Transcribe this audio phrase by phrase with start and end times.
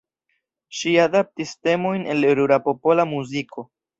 [0.77, 3.69] Ŝi adaptis temojn el rura popola muziko.